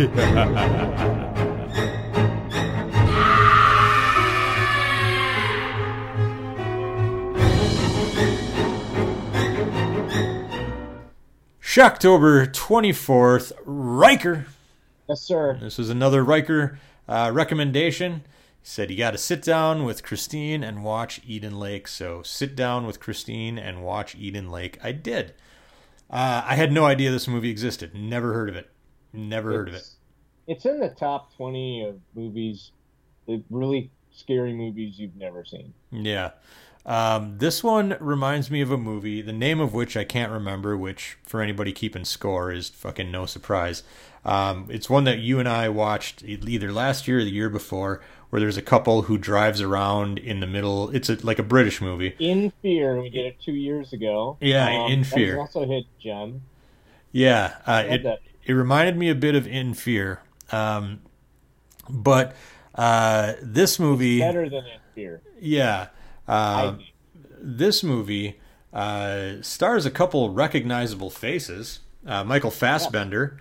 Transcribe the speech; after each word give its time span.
Shocktober 11.60 12.50
24th, 12.50 13.52
Riker. 13.66 14.46
Yes, 15.06 15.20
sir. 15.20 15.58
This 15.60 15.76
was 15.76 15.90
another 15.90 16.24
Riker 16.24 16.78
uh, 17.06 17.30
recommendation. 17.34 18.22
He 18.62 18.68
said 18.68 18.90
you 18.90 18.96
got 18.96 19.10
to 19.10 19.18
sit 19.18 19.42
down 19.42 19.84
with 19.84 20.02
Christine 20.02 20.64
and 20.64 20.82
watch 20.82 21.20
Eden 21.26 21.60
Lake. 21.60 21.86
So 21.86 22.22
sit 22.22 22.56
down 22.56 22.86
with 22.86 23.00
Christine 23.00 23.58
and 23.58 23.82
watch 23.82 24.14
Eden 24.14 24.50
Lake. 24.50 24.78
I 24.82 24.92
did. 24.92 25.34
Uh, 26.08 26.40
I 26.46 26.54
had 26.54 26.72
no 26.72 26.86
idea 26.86 27.10
this 27.10 27.28
movie 27.28 27.50
existed. 27.50 27.94
Never 27.94 28.32
heard 28.32 28.48
of 28.48 28.56
it. 28.56 28.70
Never 29.12 29.52
heard 29.52 29.68
of 29.68 29.74
it. 29.74 29.78
It's- 29.78 29.96
It's 30.46 30.66
in 30.66 30.80
the 30.80 30.88
top 30.88 31.34
20 31.36 31.84
of 31.84 32.00
movies, 32.14 32.72
the 33.26 33.42
really 33.50 33.90
scary 34.10 34.52
movies 34.52 34.98
you've 34.98 35.14
never 35.16 35.44
seen. 35.44 35.72
Yeah. 35.92 36.30
Um, 36.86 37.36
this 37.38 37.62
one 37.62 37.96
reminds 38.00 38.50
me 38.50 38.60
of 38.62 38.70
a 38.72 38.78
movie, 38.78 39.20
the 39.22 39.32
name 39.34 39.60
of 39.60 39.74
which 39.74 39.96
I 39.96 40.02
can't 40.04 40.32
remember, 40.32 40.76
which 40.76 41.18
for 41.22 41.40
anybody 41.42 41.72
keeping 41.72 42.04
score 42.04 42.50
is 42.50 42.68
fucking 42.70 43.10
no 43.12 43.26
surprise. 43.26 43.82
Um, 44.24 44.66
it's 44.70 44.90
one 44.90 45.04
that 45.04 45.18
you 45.20 45.38
and 45.38 45.48
I 45.48 45.68
watched 45.68 46.24
either 46.24 46.72
last 46.72 47.06
year 47.06 47.18
or 47.20 47.24
the 47.24 47.30
year 47.30 47.50
before, 47.50 48.00
where 48.30 48.40
there's 48.40 48.56
a 48.56 48.62
couple 48.62 49.02
who 49.02 49.18
drives 49.18 49.60
around 49.60 50.18
in 50.18 50.40
the 50.40 50.46
middle. 50.46 50.88
It's 50.90 51.08
a, 51.10 51.24
like 51.24 51.38
a 51.38 51.42
British 51.44 51.80
movie. 51.80 52.16
In 52.18 52.50
Fear, 52.62 53.00
we 53.02 53.10
did 53.10 53.26
it 53.26 53.36
two 53.40 53.52
years 53.52 53.92
ago. 53.92 54.36
Yeah, 54.40 54.88
In 54.88 55.04
Fear. 55.04 55.38
also 55.38 55.64
hit 55.66 55.84
gem. 56.00 56.42
Yeah, 57.12 57.56
uh, 57.66 57.84
it 57.86 58.02
that. 58.04 58.20
It 58.50 58.54
reminded 58.54 58.96
me 58.96 59.08
a 59.08 59.14
bit 59.14 59.36
of 59.36 59.46
In 59.46 59.74
Fear, 59.74 60.20
um, 60.50 61.02
but 61.88 62.34
uh, 62.74 63.34
this 63.40 63.78
movie, 63.78 64.18
Better 64.18 64.48
than 64.48 64.64
In 64.66 64.80
Fear. 64.92 65.22
yeah, 65.40 65.86
uh, 66.26 66.74
this 67.40 67.84
movie 67.84 68.40
uh, 68.72 69.34
stars 69.40 69.86
a 69.86 69.90
couple 69.90 70.30
recognizable 70.30 71.10
faces. 71.10 71.78
Uh, 72.04 72.24
Michael 72.24 72.50
Fassbender, 72.50 73.38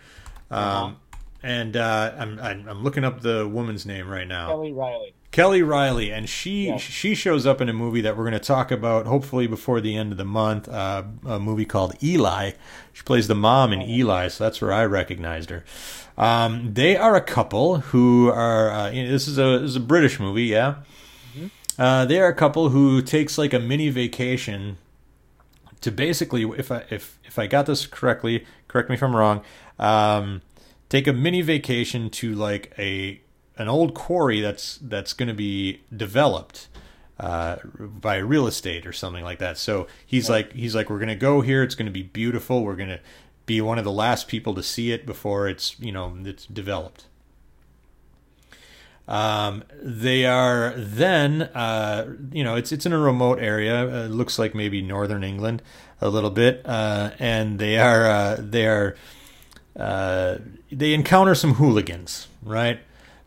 Uh-huh. 0.52 0.86
um, 0.86 0.98
and 1.42 1.76
uh, 1.76 2.14
I'm, 2.16 2.40
I'm 2.40 2.68
I'm 2.70 2.84
looking 2.84 3.04
up 3.04 3.22
the 3.22 3.48
woman's 3.48 3.88
name 3.88 4.08
right 4.08 4.28
now. 4.28 4.50
Kelly 4.50 4.73
Reilly. 4.73 5.16
Kelly 5.40 5.64
Reilly, 5.64 6.12
and 6.12 6.28
she 6.28 6.68
Yeah. 6.68 6.76
she 6.78 7.16
shows 7.16 7.45
up 7.45 7.62
in 7.62 7.70
a 7.70 7.73
movie 7.73 8.02
that 8.02 8.18
we're 8.18 8.26
going 8.26 8.34
to 8.34 8.40
talk 8.40 8.72
about 8.72 9.06
hopefully 9.06 9.48
before 9.48 9.80
the 9.80 9.95
end 9.95 10.12
of 10.12 10.18
the 10.18 10.26
month. 10.26 10.68
Uh, 10.68 11.04
a 11.26 11.40
movie 11.40 11.64
called 11.64 11.95
Eli. 12.04 12.52
She 12.92 13.04
plays 13.04 13.30
the 13.30 13.36
mom 13.36 13.72
in 13.72 13.82
Eli, 13.82 14.28
so 14.28 14.44
that's 14.44 14.60
where 14.60 14.73
I 14.73 14.84
recognized 14.84 15.50
her. 15.50 15.64
Um, 16.17 16.73
they 16.73 16.98
are 16.98 17.16
a 17.16 17.22
couple 17.22 17.78
who 17.78 18.30
are. 18.30 18.70
Uh, 18.70 18.92
you 18.92 19.04
know, 19.06 19.12
this 19.12 19.30
is 19.30 19.38
a 19.38 19.60
this 19.60 19.70
is 19.70 19.76
a 19.78 19.80
British 19.80 20.20
movie, 20.20 20.48
yeah. 20.48 20.76
Uh, 21.78 22.04
they 22.04 22.20
are 22.20 22.28
a 22.28 22.36
couple 22.36 22.67
who 22.70 23.02
takes 23.02 23.38
like 23.38 23.54
a 23.54 23.60
mini 23.60 23.88
vacation 23.88 24.78
to 25.80 25.90
basically, 25.90 26.44
if 26.58 26.70
I 26.70 26.84
if 26.90 27.17
if 27.23 27.40
I 27.40 27.48
got 27.48 27.66
this 27.66 27.88
correctly, 27.88 28.45
correct 28.67 28.90
me 28.90 28.95
if 28.95 29.02
I'm 29.02 29.16
wrong. 29.16 29.42
Um, 29.80 30.42
take 30.90 31.08
a 31.08 31.14
mini 31.14 31.42
vacation 31.42 32.10
to 32.10 32.36
like 32.36 32.73
a 32.78 33.22
an 33.60 33.68
old 33.68 33.94
quarry 33.94 34.42
that's 34.42 34.80
that's 34.82 35.14
going 35.14 35.28
to 35.28 35.36
be 35.36 35.82
developed 35.96 36.70
uh, 37.20 37.58
by 37.78 38.16
real 38.16 38.48
estate 38.48 38.88
or 38.88 38.94
something 38.94 39.24
like 39.24 39.40
that. 39.40 39.58
So 39.58 39.86
he's 40.06 40.30
like 40.30 40.54
he's 40.54 40.74
like 40.74 40.90
we're 40.90 40.98
going 40.98 41.10
to 41.10 41.16
go 41.16 41.42
here. 41.42 41.62
It's 41.62 41.76
going 41.76 41.86
to 41.86 41.92
be 41.92 42.04
beautiful. 42.04 42.64
We're 42.64 42.78
going 42.78 42.90
to 42.90 43.02
be 43.46 43.62
one 43.62 43.78
of 43.78 43.84
the 43.84 43.92
last 43.92 44.28
people 44.28 44.56
to 44.56 44.64
see 44.64 44.92
it 44.92 45.06
before 45.06 45.48
it's 45.48 45.80
you 45.80 45.92
know 45.92 46.18
it's 46.24 46.46
developed. 46.46 47.06
Um, 49.10 49.64
they 49.82 50.26
are 50.26 50.76
then, 50.78 51.42
uh, 51.42 52.16
you 52.32 52.44
know, 52.44 52.56
it's 52.56 52.72
it's 52.72 52.86
in 52.86 52.94
a 52.94 53.00
remote 53.00 53.39
area. 53.39 53.82
Uh, 53.82 54.06
it 54.06 54.12
looks 54.12 54.38
like 54.38 54.54
maybe 54.54 54.83
northern 54.83 55.23
England, 55.23 55.64
a 56.00 56.10
little 56.10 56.30
bit, 56.30 56.62
uh, 56.64 57.12
and 57.17 57.58
they 57.60 57.80
are 57.80 58.06
uh, 58.06 58.38
they 58.39 58.67
are 58.67 58.95
uh, 59.76 60.38
they 60.72 60.94
encounter 60.94 61.33
some 61.33 61.56
hooligans, 61.56 62.28
right? 62.44 62.80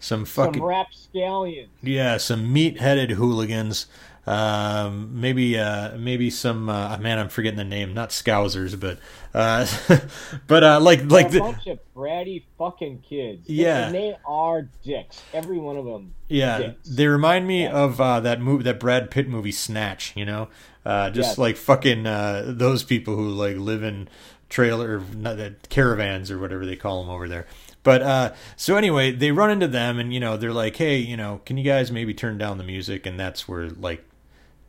Some 0.02 0.24
fucking 0.24 0.54
Some 0.54 0.62
rapscallions. 0.64 1.70
yeah, 1.82 2.16
some 2.16 2.52
meat-headed 2.52 3.12
hooligans. 3.12 3.86
Um, 4.26 5.20
maybe, 5.20 5.58
uh, 5.58 5.96
maybe 5.96 6.28
some. 6.30 6.68
Uh, 6.68 6.96
man, 6.98 7.18
I'm 7.18 7.28
forgetting 7.28 7.56
the 7.56 7.64
name. 7.64 7.92
Not 7.94 8.10
Scousers, 8.10 8.78
but, 8.78 8.98
uh, 9.34 9.66
but 10.46 10.62
uh, 10.64 10.80
like 10.80 11.04
like 11.10 11.26
a 11.26 11.30
the, 11.30 11.38
bunch 11.40 11.66
of 11.66 11.78
bratty 11.94 12.42
fucking 12.58 13.02
kids. 13.08 13.48
Yeah. 13.48 13.86
And 13.86 13.94
they 13.94 14.16
are 14.26 14.68
dicks. 14.84 15.22
Every 15.32 15.58
one 15.58 15.76
of 15.76 15.84
them. 15.84 16.14
Yeah, 16.28 16.58
dicks. 16.58 16.88
they 16.88 17.06
remind 17.08 17.46
me 17.48 17.66
of 17.66 18.00
uh, 18.00 18.20
that 18.20 18.40
movie, 18.40 18.62
that 18.64 18.78
Brad 18.80 19.10
Pitt 19.10 19.28
movie, 19.28 19.52
Snatch. 19.52 20.12
You 20.16 20.24
know, 20.24 20.48
uh, 20.84 21.10
just 21.10 21.30
Yes. 21.30 21.38
like 21.38 21.56
fucking 21.56 22.06
uh, 22.06 22.44
those 22.46 22.84
people 22.84 23.16
who 23.16 23.28
like 23.28 23.56
live 23.56 23.82
in 23.82 24.08
trailer 24.52 25.00
not, 25.16 25.40
uh, 25.40 25.50
caravans 25.70 26.30
or 26.30 26.38
whatever 26.38 26.66
they 26.66 26.76
call 26.76 27.02
them 27.02 27.10
over 27.10 27.26
there. 27.28 27.46
But 27.82 28.02
uh, 28.02 28.32
so 28.56 28.76
anyway, 28.76 29.10
they 29.10 29.32
run 29.32 29.50
into 29.50 29.66
them, 29.66 29.98
and 29.98 30.12
you 30.12 30.20
know, 30.20 30.36
they're 30.36 30.52
like, 30.52 30.76
"Hey, 30.76 30.98
you 30.98 31.16
know, 31.16 31.40
can 31.44 31.56
you 31.56 31.64
guys 31.64 31.90
maybe 31.90 32.14
turn 32.14 32.38
down 32.38 32.58
the 32.58 32.64
music?" 32.64 33.06
And 33.06 33.18
that's 33.18 33.48
where 33.48 33.70
like 33.70 34.04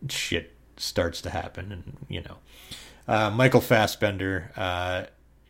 shit 0.10 0.54
starts 0.78 1.22
to 1.22 1.30
happen, 1.30 1.72
and 1.72 1.98
you 2.10 2.22
know, 2.22 2.38
uh, 3.08 3.30
Michael 3.30 3.62
Fassbender. 3.62 4.52
Uh, 4.56 5.04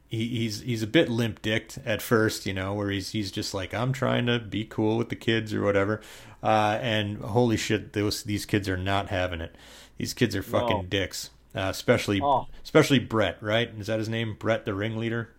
he, 0.10 0.28
he's 0.28 0.60
he's 0.62 0.84
a 0.84 0.88
bit 0.88 1.10
limp 1.10 1.42
dicked 1.42 1.80
at 1.86 2.02
first, 2.02 2.46
you 2.46 2.54
know, 2.54 2.74
where 2.74 2.90
he's 2.92 3.12
he's 3.12 3.32
just 3.32 3.54
like 3.54 3.74
I'm 3.74 3.94
trying 3.94 4.26
to 4.28 4.40
be 4.40 4.66
cool 4.66 4.98
with 4.98 5.10
the 5.10 5.16
kids 5.16 5.54
or 5.54 5.64
whatever, 5.64 6.02
uh, 6.44 6.78
and 6.82 7.18
holy 7.18 7.58
shit, 7.58 7.94
those 7.94 8.24
these 8.24 8.46
kids 8.46 8.68
are 8.70 8.78
not 8.78 9.08
having 9.10 9.42
it. 9.42 9.56
These 9.98 10.14
kids 10.14 10.36
are 10.36 10.44
fucking 10.44 10.78
No. 10.78 10.84
dicks, 10.84 11.30
uh, 11.56 11.68
especially 11.69 12.22
Oh. 12.22 12.47
especially 12.64 13.00
Brett, 13.00 13.38
right? 13.41 13.69
Is 13.78 13.88
that 13.88 14.00
his 14.00 14.09
name? 14.09 14.36
Brett, 14.40 14.66
the 14.66 14.74
ringleader. 14.74 15.30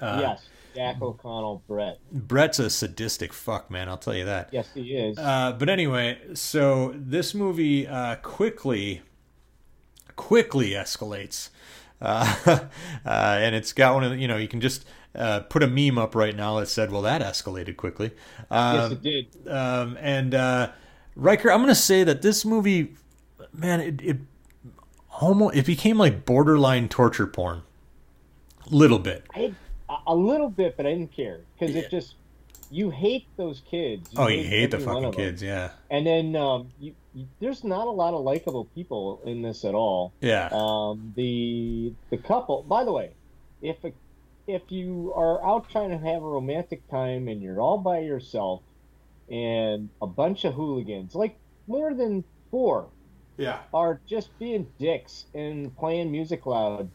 Uh, 0.00 0.18
yes. 0.20 0.46
Jack 0.74 1.02
O'Connell, 1.02 1.62
Brett. 1.66 1.98
Brett's 2.12 2.58
a 2.60 2.70
sadistic 2.70 3.32
fuck, 3.32 3.68
man. 3.70 3.88
I'll 3.88 3.98
tell 3.98 4.14
you 4.14 4.26
that. 4.26 4.50
Yes, 4.52 4.68
he 4.74 4.94
is. 4.94 5.18
Uh, 5.18 5.56
but 5.58 5.68
anyway, 5.68 6.18
so 6.34 6.92
this 6.94 7.34
movie 7.34 7.86
uh, 7.88 8.16
quickly, 8.16 9.02
quickly 10.16 10.70
escalates, 10.70 11.48
uh, 12.00 12.34
uh, 12.46 12.58
and 13.04 13.54
it's 13.56 13.72
got 13.72 13.94
one 13.94 14.04
of 14.04 14.10
the, 14.12 14.18
you 14.18 14.28
know 14.28 14.36
you 14.36 14.46
can 14.46 14.60
just 14.60 14.84
uh, 15.16 15.40
put 15.40 15.62
a 15.62 15.66
meme 15.66 15.98
up 15.98 16.14
right 16.14 16.36
now 16.36 16.60
that 16.60 16.66
said, 16.68 16.92
"Well, 16.92 17.02
that 17.02 17.22
escalated 17.22 17.76
quickly." 17.76 18.12
Um, 18.50 18.76
yes, 18.76 18.92
it 18.92 19.02
did. 19.02 19.48
um, 19.48 19.96
and 20.00 20.34
uh, 20.34 20.70
Riker, 21.16 21.50
I'm 21.50 21.60
gonna 21.60 21.74
say 21.74 22.04
that 22.04 22.22
this 22.22 22.44
movie, 22.44 22.94
man, 23.52 23.80
it, 23.80 24.00
it 24.02 24.16
almost 25.20 25.56
it 25.56 25.66
became 25.66 25.98
like 25.98 26.24
borderline 26.24 26.88
torture 26.88 27.26
porn, 27.26 27.62
A 28.70 28.74
little 28.74 28.98
bit. 28.98 29.24
I, 29.34 29.52
a- 30.06 30.14
little 30.14 30.50
bit, 30.50 30.76
but 30.76 30.86
I 30.86 30.90
didn't 30.94 31.12
care 31.14 31.40
because 31.58 31.74
it 31.74 31.90
just 31.90 32.14
you 32.70 32.90
hate 32.90 33.26
those 33.36 33.62
kids. 33.70 34.10
Oh, 34.16 34.28
you 34.28 34.44
hate 34.44 34.70
the 34.70 34.78
fucking 34.78 35.12
kids, 35.12 35.42
yeah, 35.42 35.70
And 35.90 36.06
then 36.06 36.36
um, 36.36 36.70
you, 36.78 36.94
you, 37.14 37.26
there's 37.40 37.64
not 37.64 37.86
a 37.86 37.90
lot 37.90 38.12
of 38.12 38.20
likable 38.20 38.66
people 38.74 39.22
in 39.24 39.40
this 39.42 39.64
at 39.64 39.74
all. 39.74 40.12
yeah. 40.20 40.48
Um, 40.52 41.12
the 41.16 41.92
the 42.10 42.18
couple. 42.18 42.62
By 42.64 42.84
the 42.84 42.92
way, 42.92 43.12
if 43.62 43.82
a, 43.84 43.92
if 44.46 44.62
you 44.68 45.12
are 45.16 45.42
out 45.44 45.70
trying 45.70 45.90
to 45.90 45.98
have 45.98 46.22
a 46.22 46.26
romantic 46.26 46.86
time 46.90 47.28
and 47.28 47.42
you're 47.42 47.60
all 47.60 47.78
by 47.78 48.00
yourself, 48.00 48.60
and 49.30 49.88
a 50.02 50.06
bunch 50.06 50.44
of 50.44 50.52
hooligans, 50.54 51.14
like 51.14 51.36
more 51.66 51.94
than 51.94 52.22
four, 52.50 52.88
yeah. 53.38 53.60
are 53.72 54.00
just 54.06 54.38
being 54.38 54.68
dicks 54.78 55.26
and 55.34 55.74
playing 55.76 56.12
music 56.12 56.44
loud, 56.46 56.90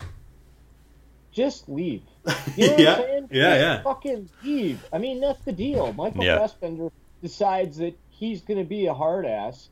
just 1.31 1.67
leave. 1.69 2.03
You 2.55 2.67
know 2.69 2.77
Yeah, 2.77 2.89
what 2.91 2.99
I'm 2.99 3.05
saying? 3.05 3.27
yeah, 3.31 3.49
Just 3.49 3.61
yeah. 3.61 3.81
Fucking 3.83 4.29
leave. 4.43 4.85
I 4.93 4.97
mean, 4.99 5.21
that's 5.21 5.43
the 5.45 5.51
deal. 5.53 5.93
Michael 5.93 6.23
Yeah. 6.23 6.37
Fassbender 6.39 6.89
decides 7.21 7.77
that 7.77 7.97
he's 8.09 8.41
going 8.41 8.59
to 8.59 8.65
be 8.65 8.85
a 8.85 8.93
hard 8.93 9.25
ass, 9.25 9.69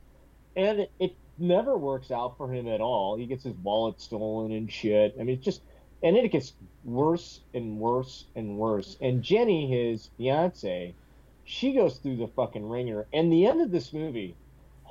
and 0.56 0.80
it, 0.80 0.92
it 0.98 1.16
never 1.38 1.78
works 1.78 2.10
out 2.10 2.36
for 2.36 2.52
him 2.52 2.66
at 2.68 2.80
all. 2.80 3.16
He 3.16 3.26
gets 3.26 3.44
his 3.44 3.54
wallet 3.62 4.00
stolen 4.00 4.52
and 4.52 4.70
shit. 4.72 5.14
I 5.20 5.22
mean, 5.22 5.36
it's 5.36 5.44
just, 5.44 5.62
and 6.02 6.16
then 6.16 6.24
it 6.24 6.32
gets 6.32 6.54
worse 6.84 7.40
and 7.54 7.78
worse 7.78 8.26
and 8.34 8.56
worse. 8.58 8.96
And 9.00 9.22
Jenny, 9.22 9.68
his 9.70 10.10
fiance, 10.16 10.96
she 11.44 11.72
goes 11.74 11.98
through 11.98 12.16
the 12.16 12.28
fucking 12.28 12.68
ringer. 12.68 13.06
And 13.12 13.32
the 13.32 13.46
end 13.46 13.60
of 13.62 13.70
this 13.70 13.92
movie, 13.92 14.36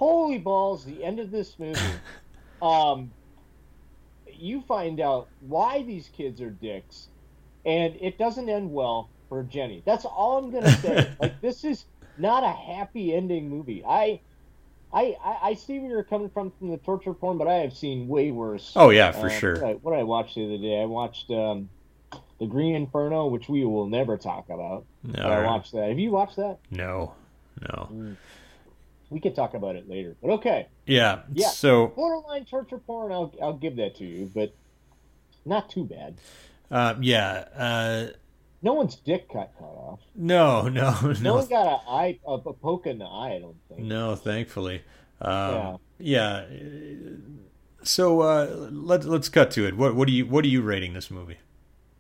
holy 0.02 0.40
balls, 0.40 0.84
the 0.84 1.04
end 1.04 1.20
of 1.20 1.30
this 1.30 1.60
movie, 1.60 1.80
um, 2.64 3.12
you 4.34 4.60
find 4.62 5.00
out 5.00 5.28
why 5.42 5.84
these 5.84 6.10
kids 6.18 6.42
are 6.42 6.50
dicks, 6.50 7.10
and 7.68 7.96
it 8.02 8.18
doesn't 8.18 8.50
end 8.50 8.72
well 8.72 9.12
for 9.30 9.44
Jenny. 9.44 9.84
That's 9.86 10.04
all 10.04 10.40
I'm 10.40 10.50
gonna 10.50 10.72
say. 10.78 11.08
like 11.22 11.40
this 11.40 11.64
is 11.64 11.86
not 12.18 12.44
a 12.44 12.50
happy 12.52 13.14
ending 13.14 13.48
movie. 13.48 13.84
I, 13.88 14.22
I, 14.92 15.16
I, 15.24 15.38
I 15.50 15.54
see 15.54 15.78
where 15.78 15.92
you're 15.92 16.04
coming 16.04 16.32
from 16.32 16.52
from 16.58 16.70
the 16.72 16.78
torture 16.78 17.14
porn, 17.14 17.38
but 17.38 17.48
I 17.48 17.58
have 17.58 17.74
seen 17.78 18.08
way 18.08 18.32
worse. 18.32 18.74
Oh 18.76 18.90
yeah, 18.90 19.12
for 19.12 19.28
Uh, 19.28 19.30
sure. 19.30 19.54
What 19.60 19.64
I, 19.70 19.74
what 19.74 20.00
I 20.00 20.02
watched 20.02 20.34
the 20.34 20.46
other 20.46 20.58
day, 20.58 20.82
I 20.82 20.86
watched 20.86 21.30
um, 21.30 21.70
The 22.40 22.48
Green 22.48 22.74
Inferno, 22.74 23.28
which 23.28 23.48
we 23.48 23.66
will 23.66 23.88
never 23.88 24.18
talk 24.18 24.50
about. 24.50 24.86
No, 25.04 25.22
I 25.22 25.46
watched 25.46 25.74
that. 25.74 25.90
Have 25.90 26.00
you 26.00 26.10
watched 26.10 26.38
that? 26.38 26.58
no, 26.72 27.14
no. 27.62 27.88
Mm. 27.94 28.18
We 29.12 29.20
could 29.20 29.36
talk 29.36 29.54
about 29.54 29.76
it 29.76 29.88
later. 29.88 30.16
But 30.22 30.32
okay, 30.32 30.68
Yeah. 30.88 31.22
Yeah. 31.32 31.50
So, 31.50 31.88
borderline 31.88 32.46
torture 32.46 32.80
porn. 32.80 33.12
I'll 33.12 33.32
I'll 33.42 33.54
give 33.58 33.76
that 33.76 33.96
to 33.98 34.06
you, 34.06 34.32
but 34.34 34.56
not 35.46 35.70
too 35.70 35.84
bad. 35.86 36.16
uh, 36.72 36.96
yeah. 37.02 37.46
Uh, 37.56 38.08
No 38.64 38.74
one's 38.74 38.96
dick 38.96 39.28
got 39.32 39.52
cut 39.58 39.66
off. 39.66 40.00
no, 40.16 40.68
no, 40.70 40.98
No, 41.04 41.12
no, 41.22 41.36
one 41.36 41.48
got 41.48 41.68
a 41.68 41.90
eye 41.90 42.20
a, 42.26 42.32
a 42.34 42.54
poke 42.54 42.88
in 42.88 42.98
the 43.00 43.06
eye. 43.06 43.36
I 43.36 43.40
don't 43.40 43.58
think. 43.68 43.82
no. 43.82 44.16
Thankfully. 44.16 44.82
Um, 45.20 45.78
yeah. 46.00 46.46
So 47.84 48.22
uh, 48.22 48.68
let's 48.72 49.06
let's 49.06 49.30
cut 49.30 49.52
to 49.52 49.68
it. 49.68 49.76
What 49.76 49.96
what 49.96 50.08
are 50.08 50.12
you 50.12 50.26
what 50.26 50.46
are 50.46 50.48
you 50.50 50.62
rating 50.62 50.94
this 50.94 51.12
movie? 51.12 51.38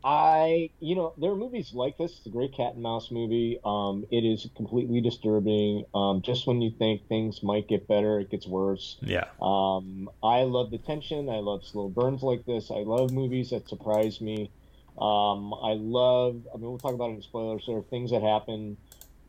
I, 0.03 0.71
you 0.79 0.95
know, 0.95 1.13
there 1.17 1.31
are 1.31 1.35
movies 1.35 1.73
like 1.73 1.97
this. 1.97 2.17
It's 2.17 2.25
a 2.25 2.29
great 2.29 2.53
cat 2.53 2.73
and 2.73 2.81
mouse 2.81 3.11
movie. 3.11 3.59
Um, 3.63 4.05
it 4.09 4.23
is 4.23 4.47
completely 4.55 5.01
disturbing. 5.01 5.85
Um, 5.93 6.21
just 6.21 6.47
when 6.47 6.61
you 6.61 6.71
think 6.71 7.07
things 7.07 7.43
might 7.43 7.67
get 7.67 7.87
better, 7.87 8.19
it 8.19 8.29
gets 8.29 8.47
worse. 8.47 8.97
Yeah. 9.01 9.25
Um, 9.41 10.09
I 10.23 10.43
love 10.43 10.71
the 10.71 10.79
tension. 10.79 11.29
I 11.29 11.37
love 11.37 11.63
slow 11.65 11.87
burns 11.89 12.23
like 12.23 12.45
this. 12.45 12.71
I 12.71 12.79
love 12.79 13.11
movies 13.11 13.51
that 13.51 13.69
surprise 13.69 14.21
me. 14.21 14.49
Um, 14.97 15.53
I 15.53 15.73
love. 15.73 16.47
I 16.53 16.57
mean, 16.57 16.69
we'll 16.69 16.77
talk 16.77 16.93
about 16.93 17.11
it 17.11 17.15
in 17.15 17.21
spoilers. 17.21 17.65
There 17.65 17.77
are 17.77 17.83
things 17.83 18.11
that 18.11 18.21
happen 18.23 18.77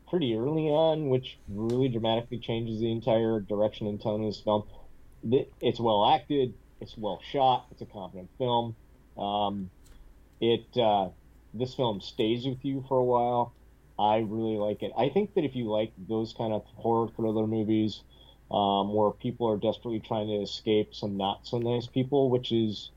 pretty 0.08 0.34
early 0.34 0.68
on, 0.68 1.08
which 1.08 1.38
really 1.48 1.88
dramatically 1.88 2.38
changes 2.38 2.80
the 2.80 2.90
entire 2.90 3.40
direction 3.40 3.86
and 3.86 4.00
tone 4.00 4.22
of 4.22 4.26
this 4.26 4.40
film. 4.40 4.64
It's 5.60 5.80
well 5.80 6.12
acted. 6.12 6.54
It's 6.80 6.98
well 6.98 7.20
shot. 7.30 7.66
It's 7.70 7.80
a 7.80 7.86
competent 7.86 8.28
film. 8.38 8.74
Um, 9.16 9.70
it 10.42 10.76
uh, 10.76 11.08
this 11.54 11.74
film 11.74 12.00
stays 12.00 12.44
with 12.44 12.62
you 12.64 12.84
for 12.88 12.98
a 12.98 13.04
while. 13.04 13.54
I 13.98 14.18
really 14.18 14.56
like 14.56 14.82
it. 14.82 14.90
I 14.98 15.08
think 15.08 15.34
that 15.34 15.44
if 15.44 15.54
you 15.54 15.70
like 15.70 15.92
those 16.08 16.34
kind 16.36 16.52
of 16.52 16.64
horror 16.74 17.08
thriller 17.14 17.46
movies, 17.46 18.02
um, 18.50 18.92
where 18.92 19.12
people 19.12 19.48
are 19.48 19.56
desperately 19.56 20.00
trying 20.00 20.26
to 20.26 20.42
escape 20.42 20.94
some 20.94 21.16
not 21.16 21.46
so 21.46 21.58
nice 21.58 21.86
people, 21.86 22.28
which 22.28 22.50
is, 22.50 22.90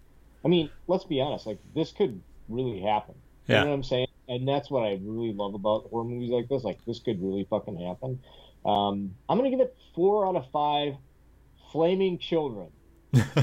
I 0.44 0.48
mean, 0.48 0.72
let's 0.88 1.06
be 1.06 1.22
honest, 1.22 1.46
like 1.46 1.60
this 1.76 1.92
could 1.92 2.20
really 2.50 2.82
happen. 2.82 3.14
Yeah. 3.46 3.60
You 3.60 3.66
know 3.66 3.70
what 3.70 3.76
I'm 3.76 3.84
saying? 3.84 4.08
And 4.28 4.48
that's 4.48 4.72
what 4.72 4.82
I 4.82 5.00
really 5.04 5.32
love 5.32 5.54
about 5.54 5.88
horror 5.92 6.04
movies 6.04 6.32
like 6.32 6.50
this. 6.50 6.64
Like 6.64 6.84
this 6.86 7.00
could 7.00 7.22
really 7.22 7.46
fucking 7.48 7.78
happen. 7.78 8.20
Um, 8.66 9.14
I'm 9.30 9.38
gonna 9.38 9.52
give 9.52 9.60
it 9.60 9.78
four 9.94 10.28
out 10.28 10.36
of 10.36 10.50
five. 10.52 10.96
Flaming 11.72 12.18
children. 12.20 12.70
I 13.14 13.36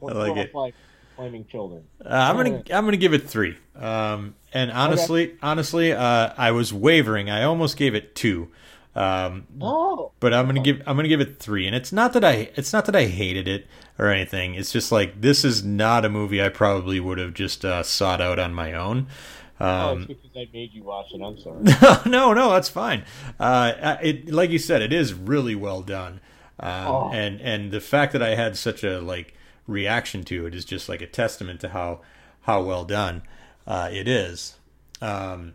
like 0.00 0.36
it. 0.36 0.52
five 0.52 0.72
flaming 1.16 1.46
children. 1.46 1.84
Uh, 2.04 2.08
I'm 2.08 2.36
gonna 2.36 2.62
I'm 2.72 2.84
gonna 2.84 2.96
give 2.96 3.14
it 3.14 3.28
three. 3.28 3.56
Um, 3.76 4.34
and 4.52 4.70
honestly, 4.70 5.34
honestly, 5.42 5.92
uh, 5.92 6.32
I 6.36 6.50
was 6.52 6.72
wavering. 6.72 7.30
I 7.30 7.42
almost 7.44 7.76
gave 7.76 7.94
it 7.94 8.14
two. 8.14 8.50
Um, 8.96 9.46
Oh, 9.60 10.12
but 10.20 10.32
I'm 10.32 10.46
gonna 10.46 10.62
give 10.62 10.80
I'm 10.86 10.96
gonna 10.96 11.08
give 11.08 11.20
it 11.20 11.38
three. 11.40 11.66
And 11.66 11.74
it's 11.74 11.92
not 11.92 12.12
that 12.12 12.24
I 12.24 12.50
it's 12.54 12.72
not 12.72 12.84
that 12.86 12.94
I 12.96 13.06
hated 13.06 13.48
it 13.48 13.66
or 13.98 14.08
anything. 14.08 14.54
It's 14.54 14.72
just 14.72 14.92
like 14.92 15.20
this 15.20 15.44
is 15.44 15.64
not 15.64 16.04
a 16.04 16.08
movie 16.08 16.42
I 16.42 16.48
probably 16.48 17.00
would 17.00 17.18
have 17.18 17.34
just 17.34 17.64
uh, 17.64 17.82
sought 17.82 18.20
out 18.20 18.38
on 18.38 18.54
my 18.54 18.72
own. 18.72 19.08
oh, 19.60 19.66
Um, 19.66 19.98
it's 20.02 20.20
because 20.22 20.36
I 20.36 20.48
made 20.52 20.72
you 20.72 20.84
watch 20.84 21.06
it. 21.12 21.20
I'm 21.20 21.38
sorry. 21.38 22.00
no, 22.10 22.32
no, 22.32 22.50
that's 22.52 22.68
fine. 22.68 23.04
Uh, 23.40 23.96
it 24.00 24.30
like 24.32 24.50
you 24.50 24.58
said, 24.60 24.80
it 24.82 24.92
is 24.92 25.12
really 25.12 25.56
well 25.56 25.82
done, 25.82 26.20
um, 26.60 26.86
Oh. 26.86 27.10
and 27.12 27.40
and 27.40 27.72
the 27.72 27.80
fact 27.80 28.12
that 28.12 28.22
I 28.22 28.36
had 28.36 28.56
such 28.56 28.84
a 28.84 29.00
like 29.00 29.34
reaction 29.66 30.24
to 30.24 30.46
it 30.46 30.54
is 30.54 30.64
just 30.64 30.88
like 30.88 31.00
a 31.02 31.06
testament 31.06 31.60
to 31.60 31.70
how 31.70 32.00
how 32.42 32.62
well 32.62 32.84
done 32.84 33.22
uh, 33.66 33.88
it 33.90 34.06
is. 34.08 34.56
Um, 35.00 35.54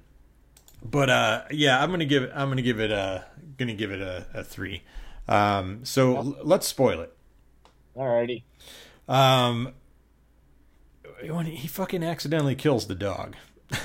but 0.84 1.10
uh, 1.10 1.44
yeah, 1.52 1.82
I'm 1.82 1.92
gonna 1.92 2.06
give 2.06 2.24
it. 2.24 2.32
I'm 2.34 2.50
gonna 2.50 2.62
give 2.62 2.80
it 2.80 2.92
a 2.92 3.26
gonna 3.58 3.74
give 3.74 3.92
it 3.92 4.02
a, 4.02 4.26
a 4.34 4.44
three. 4.44 4.84
Um, 5.28 5.86
so 5.86 6.16
l- 6.18 6.38
let's 6.44 6.68
spoil 6.68 7.02
it. 7.02 7.16
Alrighty. 7.96 8.44
Um, 9.08 9.74
when 11.28 11.46
he 11.48 11.68
fucking 11.68 12.04
accidentally 12.04 12.56
kills 12.56 12.88
the 12.88 12.96
dog, 12.96 13.36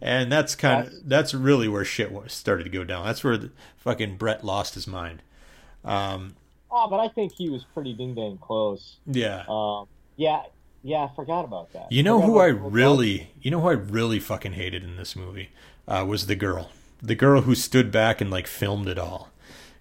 and 0.00 0.30
that's 0.32 0.54
kind 0.54 0.86
of 0.86 0.92
That's- 1.08 1.34
really 1.34 1.68
where 1.68 1.84
shit 1.84 2.10
started 2.30 2.64
to 2.64 2.70
go 2.70 2.84
down. 2.84 3.04
That's 3.04 3.22
where 3.22 3.36
the, 3.36 3.50
fucking 3.76 4.16
Brett 4.16 4.44
lost 4.44 4.74
his 4.74 4.86
mind. 4.86 5.22
Um, 5.84 6.34
Oh, 6.70 6.88
but 6.88 7.00
I 7.00 7.08
think 7.08 7.32
he 7.32 7.50
was 7.50 7.64
pretty 7.64 7.92
ding 7.94 8.14
dang 8.14 8.38
close. 8.38 8.98
yeah, 9.06 9.44
Um, 9.48 9.86
yeah, 10.16 10.42
yeah, 10.82 11.04
I 11.04 11.14
forgot 11.14 11.44
about 11.44 11.72
that. 11.72 11.90
you 11.90 12.02
know 12.02 12.20
who 12.20 12.38
I 12.38 12.46
about 12.52 12.72
the 12.72 12.80
whole 12.80 13.04
really, 13.04 13.32
you 13.42 13.50
know 13.50 13.60
who 13.60 13.68
I 13.68 13.72
really 13.72 14.20
fucking 14.20 14.52
hated 14.52 14.84
in 14.84 14.96
this 14.96 15.16
movie 15.16 15.50
uh, 15.88 16.04
was 16.08 16.26
the 16.26 16.36
girl, 16.36 16.70
the 17.02 17.14
girl 17.14 17.42
who 17.42 17.54
stood 17.54 17.90
back 17.90 18.20
and 18.20 18.30
like 18.30 18.46
filmed 18.46 18.88
it 18.88 18.98
all. 18.98 19.30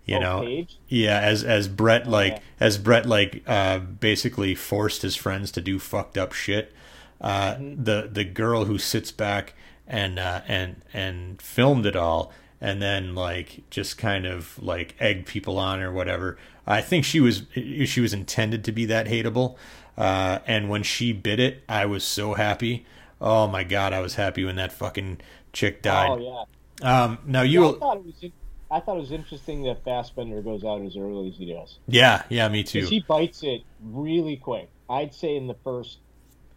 You 0.06 0.18
Oh, 0.18 0.19
know, 0.19 0.41
Paige? 0.41 0.77
Yeah, 0.88 1.19
as 1.19 1.44
as 1.44 1.68
Brett 1.68 2.07
like 2.07 2.33
yeah. 2.33 2.39
as 2.59 2.77
Brett 2.80 3.06
like 3.06 3.44
uh, 3.47 3.80
basically 3.80 4.56
forced 4.56 5.03
his 5.03 5.15
friends 5.15 5.51
to 5.51 5.62
do 5.62 5.77
fucked 5.80 6.18
up 6.18 6.33
shit. 6.33 6.74
Uh, 7.21 7.56
Mm-hmm. 7.56 7.83
The 7.83 8.09
the 8.12 8.24
girl 8.24 8.65
who 8.65 8.77
sits 8.80 9.12
back 9.12 9.53
and 9.88 10.18
uh, 10.18 10.42
and 10.47 10.81
and 10.94 11.42
filmed 11.42 11.85
it 11.85 11.95
all, 11.95 12.31
and 12.61 12.81
then 12.81 13.15
like 13.15 13.69
just 13.69 13.97
kind 13.97 14.25
of 14.25 14.61
like 14.61 14.95
egg 15.00 15.25
people 15.25 15.57
on 15.57 15.81
or 15.81 15.91
whatever. 15.91 16.38
I 16.67 16.81
think 16.81 17.06
she 17.06 17.19
was 17.19 17.44
she 17.56 18.01
was 18.01 18.13
intended 18.13 18.63
to 18.65 18.71
be 18.71 18.85
that 18.85 19.07
hateable. 19.07 19.57
Uh, 19.97 20.39
and 20.47 20.69
when 20.69 20.83
she 20.83 21.11
bit 21.11 21.39
it, 21.39 21.63
I 21.67 21.85
was 21.85 22.03
so 22.03 22.33
happy. 22.35 22.85
Oh 23.19 23.47
my 23.47 23.63
god, 23.63 23.91
I 23.94 24.00
was 24.00 24.15
happy 24.15 24.45
when 24.45 24.56
that 24.56 24.71
fucking 24.71 25.19
chick 25.51 25.81
died. 25.81 26.09
Oh 26.09 26.45
yeah. 26.81 27.03
Um, 27.03 27.19
now 27.25 27.41
Yeah, 27.41 27.61
you, 27.61 27.67
I 27.67 27.73
thought 27.73 27.97
it 27.97 28.06
was. 28.06 28.25
I 28.71 28.79
thought 28.79 28.97
it 28.97 29.01
was 29.01 29.11
interesting 29.11 29.63
that 29.63 29.83
Fassbender 29.83 30.41
goes 30.44 30.63
out 30.63 30.81
as 30.83 30.95
early 30.95 31.29
as 31.29 31.35
he 31.38 31.51
does. 31.51 31.79
yeah, 31.88 32.23
yeah, 32.29 32.47
me 32.50 32.63
too. 32.63 32.85
he 32.85 33.00
bites 33.01 33.41
it 33.44 33.63
really 33.81 34.38
quick. 34.38 34.69
I'd 34.89 35.13
say 35.13 35.35
in 35.35 35.47
the 35.47 35.56
first 35.63 35.97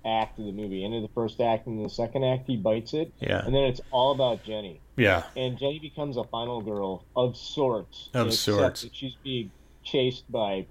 act 0.05 0.39
of 0.39 0.45
the 0.45 0.53
movie, 0.53 0.85
end 0.85 0.95
of 0.95 1.03
the 1.03 1.09
first 1.15 1.41
act, 1.41 1.67
and 1.67 1.83
the 1.83 1.89
second 1.89 2.25
act, 2.25 2.47
he 2.47 2.57
bites 2.57 2.93
it, 2.93 3.13
Yeah, 3.21 3.43
and 3.45 3.55
then 3.55 3.65
it's 3.65 3.81
all 3.91 4.13
about 4.13 4.43
Jenny. 4.45 4.82
Yeah, 4.97 5.25
and 5.37 5.59
Jenny 5.59 5.79
becomes 5.79 6.17
a 6.17 6.25
final 6.25 6.61
girl 6.61 7.05
of 7.17 7.37
sorts. 7.37 8.11
Of 8.15 8.33
sorts. 8.35 8.83
that 8.83 8.91
she's 8.95 9.15
being 9.25 9.51
chased 9.85 10.31
by 10.31 10.67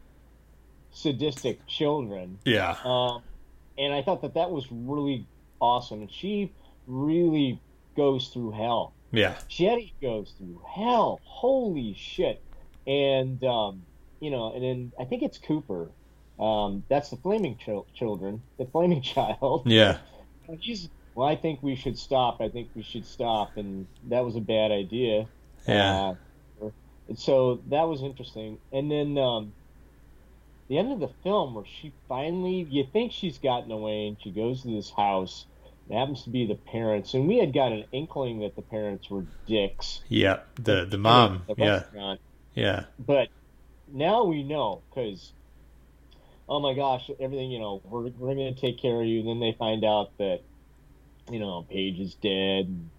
sadistic 0.91 1.65
children. 1.68 2.38
yeah. 2.45 2.75
Um, 2.83 3.21
and 3.77 3.94
I 3.94 4.01
thought 4.01 4.21
that 4.21 4.33
that 4.35 4.51
was 4.51 4.68
really 4.71 5.25
awesome. 5.59 6.01
And 6.01 6.12
she 6.12 6.51
really 6.88 7.60
goes 7.95 8.27
through 8.29 8.51
hell. 8.51 8.93
Yeah, 9.12 9.36
Jenny 9.48 9.93
goes 10.01 10.34
through 10.38 10.62
hell. 10.74 11.19
Holy 11.24 11.93
shit! 11.98 12.41
And 12.88 13.43
um, 13.43 13.84
you 14.22 14.29
know, 14.31 14.53
and 14.53 14.63
then 14.63 14.91
I 15.00 15.03
think 15.05 15.24
it's 15.24 15.38
Cooper. 15.38 15.89
Um, 16.39 16.84
that's 16.89 17.10
the 17.10 17.17
flaming 17.17 17.57
chil- 17.57 17.86
children, 17.93 18.41
the 18.57 18.65
flaming 18.65 19.01
child. 19.13 19.63
yeah, 19.65 19.98
He's 20.60 20.89
well. 21.15 21.27
I 21.27 21.36
think 21.36 21.62
we 21.62 21.75
should 21.75 21.98
stop. 21.98 22.41
I 22.41 22.50
think 22.50 22.70
we 22.75 22.84
should 22.84 23.06
stop. 23.06 23.58
And 23.58 23.88
that 24.10 24.24
was 24.25 24.36
a 24.36 24.41
bad 24.41 24.72
idea. 24.72 25.27
yeah, 25.68 26.13
Uh, 26.62 26.70
and 27.08 27.18
so 27.20 27.62
that 27.70 27.84
was 27.84 28.01
interesting. 28.01 28.58
And 28.72 28.89
then 28.91 29.18
um, 29.18 29.53
the 30.70 30.77
end 30.77 30.91
of 30.94 31.00
the 31.00 31.10
film, 31.24 31.56
where 31.56 31.65
she 31.65 31.94
finally, 32.08 32.65
you 32.70 32.86
think 32.94 33.12
she's 33.12 33.38
gotten 33.39 33.72
away, 33.72 34.08
and 34.08 34.18
she 34.22 34.32
goes 34.32 34.62
to 34.63 34.70
this 34.70 34.89
house. 34.89 35.46
It 35.89 35.96
happens 35.98 36.24
to 36.24 36.30
be 36.30 36.46
the 36.46 36.56
parents, 36.56 37.13
and 37.15 37.27
we 37.27 37.38
had 37.38 37.53
got 37.53 37.74
an 37.74 37.84
inkling 37.91 38.39
that 38.41 38.56
the 38.56 38.62
parents 38.62 39.10
were 39.10 39.25
dicks. 39.46 40.01
yeah. 40.08 40.39
The 40.56 40.86
the 40.86 40.98
mom, 40.98 41.44
The 41.48 41.56
yeah, 41.58 41.74
restaurant. 41.80 42.22
yeah, 42.53 42.86
But 42.98 43.27
now 43.91 44.24
we 44.24 44.44
know 44.44 44.84
because, 44.89 45.34
oh 46.48 46.62
my 46.62 46.74
gosh, 46.75 47.10
everything 47.20 47.51
you 47.51 47.60
know, 47.60 47.82
we're 47.84 48.10
we're 48.18 48.36
gonna 48.36 48.53
take 48.53 48.80
care 48.80 49.01
of 49.01 49.06
you. 49.08 49.20
And 49.20 49.27
then 49.27 49.39
they 49.41 49.53
find 49.60 49.84
out 49.84 50.18
that, 50.20 50.41
you 51.29 51.39
know, 51.39 51.65
Paige 51.69 51.99
is 51.99 52.15
dead. 52.15 52.89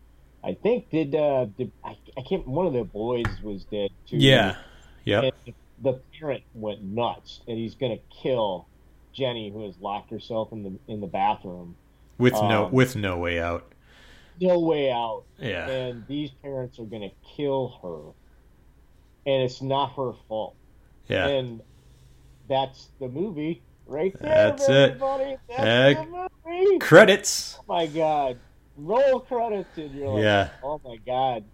I 0.45 0.55
think 0.55 0.91
did 0.91 1.15
uh 1.15 1.47
did, 1.57 1.71
I, 1.85 1.97
I 2.17 2.23
can't 2.23 2.47
one 2.47 2.67
of 2.67 2.73
the 2.73 2.85
boys 2.85 3.25
was 3.43 3.65
dead 3.65 3.91
too. 4.09 4.17
yeah, 4.17 4.57
yep, 5.05 5.35
And 5.47 5.55
the 5.81 6.01
parent 6.19 6.43
went 6.55 6.83
nuts, 6.83 7.41
and 7.47 7.57
he's 7.59 7.75
gonna 7.75 7.99
kill 8.23 8.67
Jenny, 9.13 9.51
who 9.51 9.65
has 9.67 9.75
locked 9.81 10.11
herself 10.11 10.53
in 10.53 10.63
the 10.65 10.79
in 10.93 11.01
the 11.01 11.07
bathroom. 11.07 11.77
with 12.19 12.33
no 12.35 12.67
um, 12.67 12.73
with 12.73 12.97
no 12.97 13.19
way 13.19 13.41
out. 13.41 13.73
No 14.41 14.59
way 14.61 14.91
out. 14.91 15.25
Yeah, 15.39 15.69
And 15.69 16.07
these 16.09 16.31
parents 16.43 16.79
are 16.79 16.85
gonna 16.85 17.11
kill 17.37 17.79
her, 17.83 19.31
and 19.31 19.43
it's 19.43 19.63
not 19.63 19.95
her 19.95 20.13
fault. 20.29 20.57
yeah, 21.07 21.29
And 21.29 21.61
that's 22.49 22.89
the 22.99 23.09
movie 23.09 23.63
right 23.87 24.13
there. 24.21 24.51
That's 24.57 24.69
it. 24.69 24.99
That's 24.99 25.39
Heck. 25.49 25.97
the 25.99 26.05
movie. 26.07 26.22
Credits. 26.81 27.59
Oh 27.61 27.65
my 27.69 27.87
god. 27.87 28.39
Roll 28.77 29.21
credits 29.21 29.69
and 29.77 29.95
you're 29.95 30.09
like, 30.09 30.23
Yeah, 30.23 30.49
oh 30.63 30.81
my 30.85 30.97
god. 31.05 31.45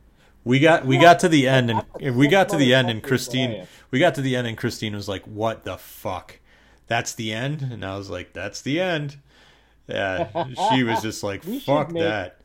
we 0.44 0.60
got 0.60 0.86
we 0.86 0.98
got 0.98 1.20
to 1.20 1.28
the 1.28 1.48
end, 1.48 1.70
and 1.70 2.16
we 2.16 2.28
got 2.28 2.48
to 2.50 2.56
the 2.56 2.74
end, 2.74 2.88
and 2.90 3.02
Christine, 3.02 3.66
we 3.90 3.98
got 3.98 4.14
to 4.14 4.20
the 4.22 4.36
end, 4.36 4.46
and 4.46 4.56
Christine 4.56 4.94
was 4.94 5.08
like, 5.08 5.24
"What 5.24 5.64
the 5.64 5.76
fuck? 5.76 6.38
That's 6.86 7.14
the 7.14 7.32
end?" 7.32 7.60
And 7.62 7.84
I 7.84 7.96
was 7.98 8.08
like, 8.08 8.32
"That's 8.32 8.62
the 8.62 8.80
end." 8.80 9.18
Yeah, 9.88 10.28
she 10.70 10.84
was 10.84 11.02
just 11.08 11.22
like, 11.22 11.42
fuck 11.62 11.90
make- 11.92 12.02
that. 12.04 12.40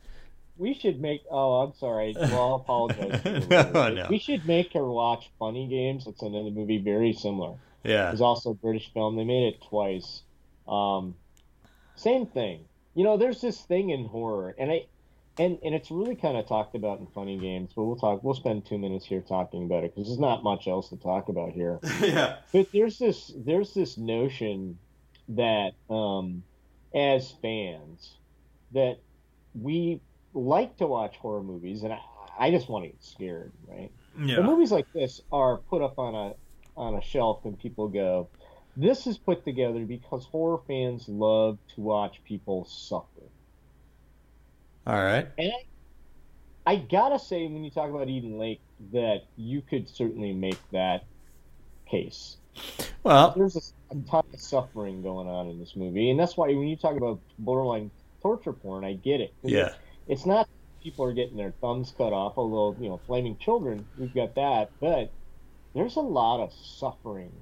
We 0.56 0.72
should 0.74 1.00
make. 1.00 1.22
Oh, 1.30 1.62
I'm 1.62 1.74
sorry. 1.74 2.14
Well, 2.18 2.32
I'll 2.42 2.54
apologize. 2.56 3.46
No, 3.50 3.88
no. 3.92 4.06
We 4.08 4.18
should 4.18 4.46
make 4.46 4.72
her 4.74 4.84
watch 4.88 5.28
Funny 5.38 5.66
Games. 5.66 6.06
It's 6.06 6.22
another 6.22 6.50
movie 6.50 6.78
very 6.78 7.12
similar. 7.12 7.56
Yeah, 7.82 8.08
It 8.08 8.12
was 8.12 8.20
also 8.20 8.50
a 8.50 8.54
British 8.54 8.92
film. 8.94 9.16
They 9.16 9.24
made 9.24 9.48
it 9.54 9.62
twice. 9.68 10.22
Um, 10.68 11.16
same 11.96 12.26
thing. 12.26 12.64
You 12.94 13.04
know, 13.04 13.16
there's 13.16 13.40
this 13.40 13.60
thing 13.60 13.90
in 13.90 14.04
horror, 14.06 14.54
and 14.58 14.70
I, 14.70 14.86
and 15.38 15.58
and 15.64 15.74
it's 15.74 15.90
really 15.90 16.14
kind 16.14 16.36
of 16.36 16.46
talked 16.46 16.74
about 16.74 17.00
in 17.00 17.06
Funny 17.08 17.38
Games. 17.38 17.72
But 17.74 17.84
we'll 17.84 17.96
talk. 17.96 18.22
We'll 18.22 18.34
spend 18.34 18.66
two 18.66 18.78
minutes 18.78 19.04
here 19.04 19.20
talking 19.20 19.64
about 19.64 19.84
it 19.84 19.94
because 19.94 20.08
there's 20.08 20.20
not 20.20 20.44
much 20.44 20.68
else 20.68 20.90
to 20.90 20.96
talk 20.96 21.28
about 21.28 21.52
here. 21.52 21.80
yeah, 22.00 22.36
But 22.52 22.70
there's 22.72 22.98
this 22.98 23.32
there's 23.36 23.74
this 23.74 23.98
notion 23.98 24.78
that 25.30 25.72
um, 25.90 26.44
as 26.94 27.32
fans 27.42 28.14
that 28.72 28.98
we 29.54 30.00
like 30.32 30.76
to 30.78 30.86
watch 30.86 31.16
horror 31.16 31.42
movies, 31.42 31.82
and 31.82 31.92
I, 31.92 32.00
I 32.38 32.50
just 32.50 32.68
want 32.68 32.84
to 32.84 32.90
get 32.90 33.02
scared, 33.02 33.52
right? 33.66 33.90
The 34.16 34.26
yeah, 34.26 34.40
movies 34.42 34.70
like 34.70 34.92
this 34.92 35.20
are 35.32 35.58
put 35.58 35.82
up 35.82 35.98
on 35.98 36.14
a 36.14 36.34
on 36.76 36.94
a 36.94 37.02
shelf, 37.02 37.44
and 37.44 37.58
people 37.58 37.88
go, 37.88 38.28
"This 38.76 39.06
is 39.06 39.18
put 39.18 39.44
together 39.44 39.84
because 39.84 40.24
horror 40.26 40.60
fans 40.66 41.08
love 41.08 41.58
to 41.74 41.80
watch 41.80 42.22
people 42.24 42.64
suffer." 42.64 43.08
all 44.86 45.02
right. 45.02 45.26
And 45.38 45.52
I, 46.66 46.72
I 46.72 46.76
gotta 46.76 47.18
say, 47.18 47.46
when 47.46 47.64
you 47.64 47.70
talk 47.70 47.90
about 47.90 48.08
Eden 48.08 48.38
Lake, 48.38 48.60
that 48.92 49.24
you 49.36 49.62
could 49.62 49.88
certainly 49.88 50.32
make 50.32 50.58
that 50.72 51.04
case. 51.90 52.36
Well, 53.02 53.34
There's 53.36 53.56
a, 53.56 53.94
a 53.94 54.00
ton 54.02 54.24
of 54.32 54.40
suffering 54.40 55.02
going 55.02 55.28
on 55.28 55.48
in 55.48 55.58
this 55.58 55.76
movie, 55.76 56.10
and 56.10 56.18
that's 56.18 56.36
why 56.36 56.48
when 56.48 56.68
you 56.68 56.76
talk 56.76 56.96
about 56.96 57.20
borderline 57.38 57.90
torture 58.22 58.52
porn, 58.52 58.84
I 58.84 58.94
get 58.94 59.20
it. 59.20 59.34
yeah, 59.42 59.72
it's 60.08 60.26
not 60.26 60.48
people 60.82 61.04
are 61.06 61.12
getting 61.12 61.36
their 61.36 61.52
thumbs 61.60 61.92
cut 61.96 62.12
off, 62.12 62.34
although 62.36 62.80
you 62.80 62.88
know, 62.88 63.00
flaming 63.06 63.36
children, 63.38 63.86
we've 63.98 64.14
got 64.14 64.34
that, 64.34 64.70
but 64.80 65.10
there's 65.74 65.96
a 65.96 66.00
lot 66.00 66.42
of 66.42 66.52
suffering 66.52 67.32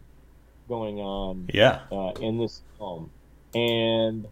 going 0.73 0.99
on 1.01 1.51
yeah, 1.53 1.81
uh, 1.93 2.13
in 2.21 2.39
this 2.39 2.63
film, 2.79 3.11
and 3.55 4.27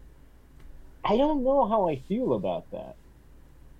I 1.04 1.18
don't 1.18 1.44
know 1.44 1.68
how 1.68 1.88
I 1.88 1.96
feel 2.08 2.32
about 2.32 2.64
that, 2.70 2.96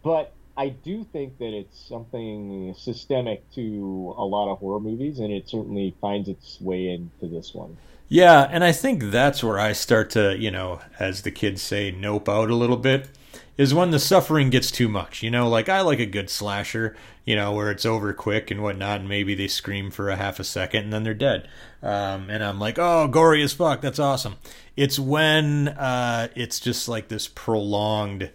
but 0.02 0.33
I 0.61 0.69
do 0.69 1.05
think 1.05 1.38
that 1.38 1.57
it's 1.57 1.79
something 1.88 2.75
systemic 2.76 3.50
to 3.55 4.14
a 4.19 4.25
lot 4.25 4.52
of 4.52 4.59
horror 4.59 4.79
movies, 4.81 5.19
and 5.19 5.33
it 5.33 5.49
certainly 5.49 5.95
finds 6.02 6.29
its 6.29 6.61
way 6.61 6.88
into 6.88 7.35
this 7.35 7.55
one. 7.55 7.79
yeah. 8.09 8.47
And 8.50 8.62
I 8.62 8.73
think 8.73 9.05
that's 9.05 9.43
where 9.43 9.59
I 9.59 9.73
start 9.73 10.11
to, 10.11 10.37
you 10.37 10.50
know, 10.50 10.81
as 10.99 11.23
the 11.23 11.31
kids 11.31 11.62
say, 11.62 11.90
nope 11.90 12.29
out 12.29 12.50
a 12.50 12.55
little 12.55 12.76
bit. 12.76 13.09
Is 13.56 13.75
when 13.75 13.90
the 13.90 13.99
suffering 13.99 14.49
gets 14.49 14.70
too 14.70 14.88
much. 14.88 15.22
You 15.22 15.30
know, 15.30 15.49
like 15.49 15.68
I 15.68 15.82
like 15.82 15.99
a 16.00 16.06
good 16.06 16.30
slasher, 16.30 16.96
you 17.26 17.37
know, 17.37 17.52
where 17.52 17.70
it's 17.70 17.84
over 17.84 18.12
quick 18.14 18.50
and 18.50 18.62
whatnot, 18.62 19.00
and 19.00 19.08
maybe 19.08 19.34
they 19.34 19.49
scream 19.49 19.90
for 19.90 20.08
a 20.08 20.16
half 20.16 20.40
a 20.40 20.44
second 20.44 20.84
and 20.84 20.92
then 20.92 21.02
they're 21.02 21.12
dead. 21.14 21.46
Um, 21.82 22.30
and 22.30 22.42
I'm 22.42 22.58
like, 22.58 22.78
oh, 22.78 23.06
gory 23.08 23.42
as 23.42 23.52
fuck. 23.52 23.82
That's 23.82 23.99
awesome. 23.99 24.37
It's 24.76 24.99
when 24.99 25.68
uh, 25.68 26.28
it's 26.34 26.58
just 26.58 26.88
like 26.88 27.08
this 27.08 27.28
prolonged 27.28 28.30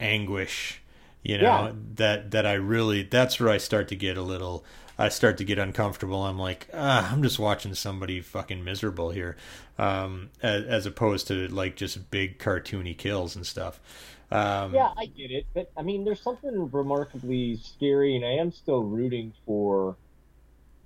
anguish, 0.00 0.80
you 1.22 1.36
know, 1.36 1.42
Yeah. 1.42 1.72
that 1.96 2.30
that 2.30 2.46
I 2.46 2.54
really 2.54 3.02
that's 3.02 3.38
where 3.38 3.50
I 3.50 3.58
start 3.58 3.88
to 3.88 3.96
get 3.96 4.16
a 4.16 4.22
little 4.22 4.64
I 4.98 5.08
start 5.08 5.38
to 5.38 5.44
get 5.44 5.58
uncomfortable. 5.58 6.22
I'm 6.24 6.38
like, 6.38 6.68
ah, 6.74 7.10
I'm 7.12 7.22
just 7.22 7.38
watching 7.38 7.74
somebody 7.74 8.20
fucking 8.20 8.62
miserable 8.64 9.10
here, 9.10 9.36
um, 9.78 10.28
as, 10.42 10.64
as 10.64 10.86
opposed 10.86 11.26
to 11.28 11.48
like 11.48 11.76
just 11.76 12.10
big 12.10 12.38
cartoony 12.38 12.96
kills 12.96 13.34
and 13.36 13.46
stuff. 13.46 13.80
Um, 14.30 14.74
Yeah, 14.74 14.90
I 14.96 15.06
get 15.06 15.30
it, 15.30 15.46
but 15.54 15.70
I 15.76 15.82
mean, 15.82 16.04
there's 16.04 16.22
something 16.22 16.70
remarkably 16.70 17.56
scary, 17.56 18.16
and 18.16 18.24
I 18.24 18.32
am 18.34 18.52
still 18.52 18.82
rooting 18.82 19.32
for 19.44 19.96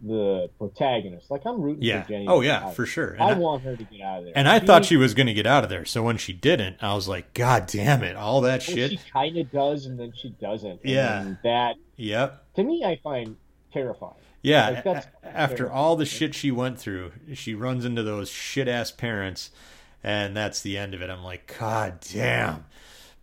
the 0.00 0.50
protagonist. 0.58 1.30
Like 1.30 1.42
I'm 1.46 1.60
rooting 1.60 1.82
yeah. 1.82 2.02
for 2.02 2.08
Jenny. 2.08 2.26
Oh 2.28 2.40
yeah, 2.40 2.70
for 2.70 2.86
sure. 2.86 3.12
And 3.12 3.22
I, 3.22 3.30
I, 3.30 3.34
want 3.34 3.62
her 3.62 3.76
to 3.76 3.84
get 3.84 4.00
out 4.00 4.18
of 4.18 4.24
there. 4.24 4.32
and 4.36 4.48
I 4.48 4.58
thought 4.58 4.84
she 4.84 4.96
was 4.96 5.14
going 5.14 5.26
to 5.26 5.34
get 5.34 5.46
out 5.46 5.64
of 5.64 5.70
there. 5.70 5.84
So 5.84 6.02
when 6.02 6.18
she 6.18 6.32
didn't, 6.32 6.76
I 6.82 6.94
was 6.94 7.08
like, 7.08 7.32
God 7.34 7.66
damn 7.66 8.02
it, 8.02 8.16
all 8.16 8.42
that 8.42 8.62
shit. 8.62 8.92
She 8.92 9.00
kind 9.12 9.36
of 9.36 9.50
does, 9.50 9.86
and 9.86 9.98
then 9.98 10.12
she 10.14 10.30
doesn't. 10.40 10.80
Yeah. 10.84 11.22
and 11.22 11.38
that 11.42 11.76
Yep. 11.96 12.54
to 12.56 12.64
me, 12.64 12.84
I 12.84 12.96
find 13.02 13.36
terrifying. 13.72 14.14
Yeah, 14.42 14.82
Like, 14.84 15.04
after 15.22 15.70
all 15.70 15.96
the 15.96 16.04
shit 16.04 16.34
she 16.34 16.50
went 16.50 16.78
through, 16.78 17.12
she 17.32 17.54
runs 17.54 17.86
into 17.86 18.02
those 18.02 18.28
shit 18.28 18.68
ass 18.68 18.90
parents, 18.90 19.50
and 20.02 20.36
that's 20.36 20.60
the 20.60 20.76
end 20.76 20.92
of 20.92 21.00
it. 21.00 21.08
I'm 21.08 21.24
like, 21.24 21.54
God 21.58 22.00
damn, 22.12 22.66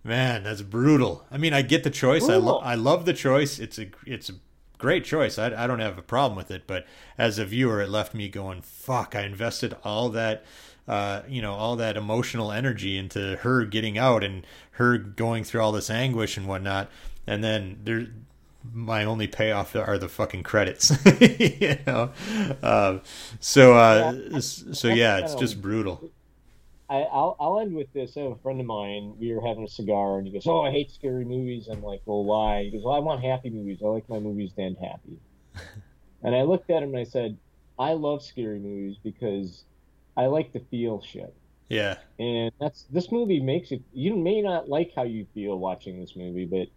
man, 0.04 0.44
that's 0.44 0.62
brutal. 0.62 1.26
I 1.32 1.38
mean, 1.38 1.54
I 1.54 1.62
get 1.62 1.84
the 1.84 1.90
choice. 1.90 2.28
I 2.30 2.36
lo- 2.36 2.60
I 2.60 2.76
love 2.76 3.06
the 3.06 3.14
choice. 3.14 3.60
It's 3.60 3.78
a 3.80 3.88
it's 4.06 4.30
a 4.30 4.34
great 4.78 5.04
choice. 5.06 5.38
I 5.38 5.48
I 5.64 5.68
don't 5.68 5.80
have 5.80 5.98
a 5.98 6.02
problem 6.04 6.36
with 6.36 6.52
it. 6.52 6.64
But 6.68 6.86
as 7.18 7.38
a 7.40 7.46
viewer, 7.46 7.82
it 7.82 7.90
left 7.90 8.14
me 8.14 8.28
going, 8.30 8.62
fuck. 8.62 9.16
I 9.16 9.22
invested 9.22 9.76
all 9.84 10.10
that. 10.10 10.44
Uh, 10.88 11.22
you 11.30 11.42
know, 11.42 11.54
all 11.54 11.76
that 11.76 11.96
emotional 11.96 12.52
energy 12.52 12.98
into 12.98 13.38
her 13.38 13.64
getting 13.66 13.98
out 13.98 14.24
and 14.24 14.46
her 14.72 14.98
going 14.98 15.44
through 15.44 15.62
all 15.62 15.72
this 15.72 15.90
anguish 15.92 16.36
and 16.38 16.48
whatnot, 16.48 16.90
and 17.28 17.44
then 17.44 17.80
there, 17.84 18.08
my 18.74 19.06
only 19.06 19.28
payoff 19.28 19.76
are 19.76 19.98
the 20.00 20.10
fucking 20.10 20.42
credits. 20.44 20.92
you 21.22 21.78
know, 21.86 22.12
um, 22.64 23.02
so 23.40 23.76
uh, 23.78 24.14
Yeah. 24.32 24.40
so 24.40 24.88
yeah, 24.88 25.20
it's 25.20 25.36
just 25.36 25.62
brutal. 25.62 26.10
I, 26.92 27.04
I'll, 27.04 27.38
I'll 27.40 27.60
end 27.60 27.74
with 27.74 27.92
this. 27.94 28.18
I 28.18 28.22
have 28.22 28.34
a 28.34 28.36
friend 28.36 28.60
of 28.60 28.66
mine. 28.66 29.16
We 29.18 29.34
were 29.34 29.40
having 29.48 29.64
a 29.64 29.68
cigar, 29.70 30.18
and 30.18 30.28
he 30.28 30.34
goes, 30.34 30.46
"Oh, 30.46 30.62
I 30.62 30.72
hate 30.72 30.92
scary 30.92 31.24
movies." 31.24 31.70
I'm 31.72 31.82
like, 31.82 32.02
"Well, 32.06 32.26
why?" 32.26 32.64
He 32.66 32.72
goes, 32.72 32.84
"Well, 32.84 32.94
I 32.94 33.00
want 33.00 33.24
happy 33.24 33.50
movies. 33.50 33.80
I 33.82 33.88
like 33.88 34.10
my 34.10 34.20
movies 34.20 34.52
to 34.56 34.62
end 34.62 34.78
happy." 34.82 35.18
and 36.24 36.36
I 36.36 36.42
looked 36.42 36.70
at 36.70 36.84
him 36.84 36.90
and 36.90 37.00
I 37.00 37.06
said, 37.06 37.38
"I 37.80 37.94
love 37.94 38.22
scary 38.22 38.60
movies 38.60 38.98
because 39.02 39.64
I 40.18 40.26
like 40.26 40.52
to 40.52 40.60
feel 40.66 41.02
shit." 41.02 41.34
Yeah, 41.70 41.96
And 42.20 42.52
that's 42.60 42.84
this 42.90 43.10
movie 43.10 43.40
makes 43.40 43.72
it. 43.72 43.82
You 43.94 44.18
may 44.18 44.42
not 44.42 44.68
like 44.68 44.92
how 44.94 45.04
you 45.04 45.26
feel 45.34 45.58
watching 45.58 45.98
this 46.02 46.18
movie, 46.18 46.46
but 46.46 46.68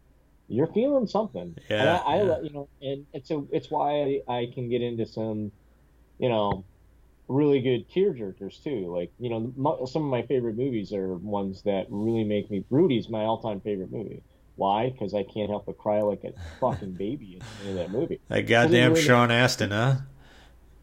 you're 0.46 0.68
feeling 0.68 1.08
something. 1.08 1.56
And 1.68 1.88
Yeah, 1.88 1.96
I, 1.96 1.96
I 1.96 2.16
yeah. 2.22 2.40
you 2.40 2.50
know, 2.52 2.68
and 2.80 3.06
it's 3.12 3.32
a, 3.32 3.42
it's 3.50 3.68
why 3.68 4.20
I, 4.28 4.32
I 4.32 4.46
can 4.54 4.68
get 4.68 4.80
into 4.80 5.06
some, 5.06 5.50
you 6.18 6.28
know, 6.28 6.64
really 7.28 7.60
good 7.60 7.88
tear 7.90 8.12
jerkers 8.12 8.62
too. 8.62 8.92
Like 8.94 9.12
you 9.18 9.30
know, 9.30 9.86
some 9.86 10.04
of 10.04 10.10
my 10.10 10.22
favorite 10.22 10.56
movies 10.56 10.92
are 10.92 11.14
ones 11.14 11.62
that 11.62 11.86
really 11.88 12.24
make 12.24 12.50
me. 12.50 12.64
Rudy's 12.70 13.08
my 13.08 13.24
all-time 13.24 13.60
favorite 13.60 13.90
movie. 13.92 14.22
Why? 14.56 14.90
Because 14.90 15.14
I 15.14 15.24
can't 15.24 15.50
help 15.50 15.66
but 15.66 15.78
cry 15.78 16.00
like 16.02 16.22
a 16.24 16.32
fucking 16.60 16.92
baby 16.92 17.40
in 17.40 17.64
the 17.64 17.70
of 17.70 17.76
that 17.76 17.90
movie. 17.90 18.20
that 18.28 18.42
goddamn 18.42 18.92
really- 18.92 19.02
Sean 19.02 19.30
Astin, 19.30 19.70
huh? 19.70 19.96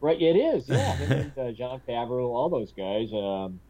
Right? 0.00 0.20
It 0.20 0.36
is. 0.36 0.68
Yeah. 0.68 0.98
And 1.00 1.38
uh, 1.38 1.52
Jon 1.52 1.80
Favreau, 1.88 2.34
all 2.34 2.48
those 2.50 2.72
guys. 2.72 3.12
Um, 3.12 3.60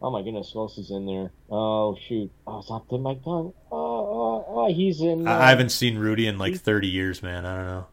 oh 0.00 0.10
my 0.10 0.22
goodness, 0.22 0.50
who 0.50 0.60
else 0.60 0.78
is 0.78 0.90
in 0.90 1.06
there? 1.06 1.30
Oh 1.50 1.96
shoot! 2.08 2.30
Oh, 2.46 2.58
it's 2.60 2.70
off 2.70 2.88
to 2.88 2.98
my 2.98 3.14
tongue. 3.14 3.52
Oh, 3.70 3.76
oh, 3.76 4.44
oh, 4.48 4.72
he's 4.72 5.00
in. 5.00 5.28
Uh, 5.28 5.32
I 5.32 5.46
I 5.46 5.50
haven't 5.50 5.70
seen 5.70 5.98
Rudy 5.98 6.26
in 6.26 6.38
like 6.38 6.56
30 6.56 6.88
years, 6.88 7.22
man. 7.22 7.44
I 7.46 7.56
don't 7.56 7.66
know. 7.66 7.86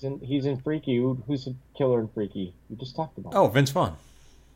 He's 0.00 0.10
in. 0.10 0.20
He's 0.20 0.46
in 0.46 0.56
Freaky. 0.56 0.96
Who, 0.96 1.22
who's 1.26 1.44
the 1.44 1.54
killer 1.76 2.00
in 2.00 2.08
Freaky? 2.08 2.54
We 2.68 2.76
just 2.76 2.96
talked 2.96 3.18
about. 3.18 3.34
Oh, 3.34 3.48
Vince 3.48 3.70
Vaughn. 3.70 3.96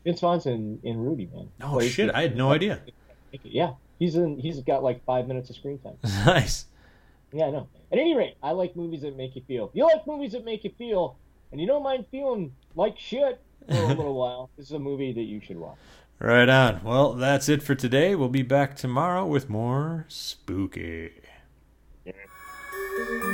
Vince 0.03 0.19
Vaughn's 0.19 0.45
in, 0.45 0.79
in 0.83 0.97
Rudy, 0.97 1.29
man. 1.33 1.49
Oh 1.61 1.73
Plays 1.73 1.91
shit, 1.91 2.13
I 2.13 2.21
had 2.21 2.35
no 2.35 2.51
idea. 2.51 2.81
Yeah, 3.43 3.73
he's 3.99 4.15
in. 4.15 4.39
He's 4.39 4.59
got 4.61 4.83
like 4.83 5.03
five 5.05 5.27
minutes 5.27 5.49
of 5.49 5.55
screen 5.55 5.79
time. 5.79 5.97
nice. 6.25 6.65
Yeah, 7.31 7.45
I 7.45 7.51
know. 7.51 7.67
At 7.91 7.99
any 7.99 8.15
rate, 8.15 8.35
I 8.41 8.51
like 8.51 8.75
movies 8.75 9.01
that 9.01 9.15
make 9.15 9.35
you 9.35 9.41
feel. 9.47 9.69
You 9.73 9.83
like 9.83 10.07
movies 10.07 10.31
that 10.31 10.45
make 10.45 10.63
you 10.63 10.71
feel, 10.77 11.17
and 11.51 11.61
you 11.61 11.67
don't 11.67 11.83
mind 11.83 12.05
feeling 12.09 12.53
like 12.75 12.97
shit 12.97 13.39
for 13.67 13.75
a 13.75 13.87
little 13.87 14.15
while, 14.19 14.49
this 14.57 14.67
is 14.67 14.71
a 14.71 14.79
movie 14.79 15.13
that 15.13 15.23
you 15.23 15.41
should 15.41 15.57
watch. 15.57 15.77
Right 16.19 16.47
on. 16.47 16.81
Well, 16.83 17.13
that's 17.13 17.49
it 17.49 17.61
for 17.61 17.75
today. 17.75 18.15
We'll 18.15 18.29
be 18.29 18.41
back 18.41 18.75
tomorrow 18.77 19.25
with 19.25 19.49
more 19.49 20.05
spooky. 20.07 21.11
Yeah. 22.05 23.33